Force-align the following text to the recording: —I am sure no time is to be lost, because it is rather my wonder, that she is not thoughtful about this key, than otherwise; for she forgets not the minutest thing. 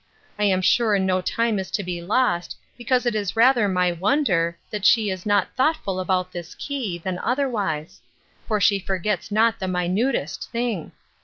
—I 0.39 0.45
am 0.45 0.63
sure 0.63 0.97
no 0.97 1.21
time 1.21 1.59
is 1.59 1.69
to 1.77 1.83
be 1.83 2.01
lost, 2.01 2.57
because 2.75 3.05
it 3.05 3.13
is 3.13 3.35
rather 3.35 3.67
my 3.67 3.91
wonder, 3.91 4.57
that 4.71 4.83
she 4.83 5.11
is 5.11 5.27
not 5.27 5.55
thoughtful 5.55 5.99
about 5.99 6.31
this 6.31 6.55
key, 6.55 6.97
than 6.97 7.19
otherwise; 7.19 8.01
for 8.47 8.59
she 8.59 8.79
forgets 8.79 9.31
not 9.31 9.59
the 9.59 9.67
minutest 9.67 10.49
thing. 10.49 10.91